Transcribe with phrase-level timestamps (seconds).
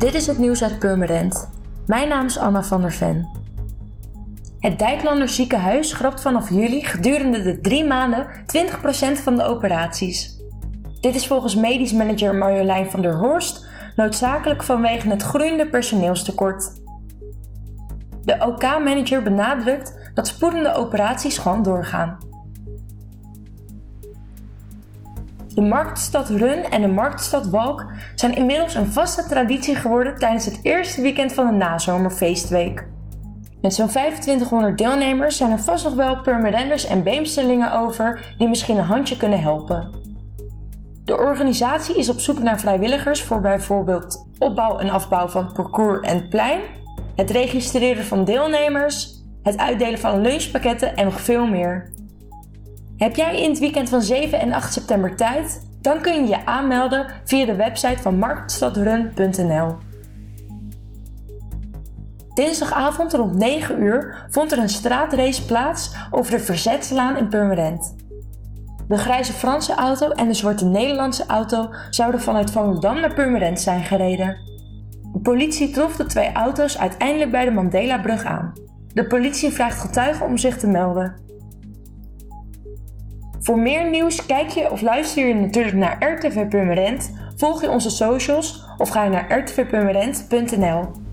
[0.00, 1.50] Dit is het nieuws uit Purmerend.
[1.86, 3.28] Mijn naam is Anna van der Ven.
[4.58, 10.40] Het Dijklander ziekenhuis schrapt vanaf juli gedurende de drie maanden 20% van de operaties.
[11.00, 13.66] Dit is volgens medisch manager Marjolein van der Horst
[13.96, 16.72] noodzakelijk vanwege het groeiende personeelstekort.
[18.24, 22.18] De OK-manager benadrukt dat spoedende operaties gewoon doorgaan.
[25.54, 30.60] De Marktstad Run en de Marktstad Walk zijn inmiddels een vaste traditie geworden tijdens het
[30.62, 32.86] eerste weekend van de nazomerfeestweek.
[33.60, 38.76] Met zo'n 2500 deelnemers zijn er vast nog wel Purmerenders en Beemsterlingen over die misschien
[38.76, 39.90] een handje kunnen helpen.
[41.04, 46.28] De organisatie is op zoek naar vrijwilligers voor bijvoorbeeld opbouw en afbouw van parcours en
[46.28, 46.60] plein,
[47.16, 51.92] het registreren van deelnemers, het uitdelen van lunchpakketten en nog veel meer.
[53.00, 55.68] Heb jij in het weekend van 7 en 8 september tijd?
[55.80, 59.76] Dan kun je je aanmelden via de website van marktstadrun.nl.
[62.34, 67.96] Dinsdagavond rond 9 uur vond er een straatrace plaats over de Verzetslaan in Purmerend.
[68.88, 73.84] De grijze Franse auto en de zwarte Nederlandse auto zouden vanuit Volendam naar Purmerend zijn
[73.84, 74.36] gereden.
[75.12, 78.52] De politie trof de twee auto's uiteindelijk bij de Mandela-brug aan.
[78.92, 81.29] De politie vraagt getuigen om zich te melden.
[83.40, 87.90] Voor meer nieuws kijk je of luister je natuurlijk naar RTV Purmerend, volg je onze
[87.90, 91.08] socials of ga je naar rtvpurmerend.nl.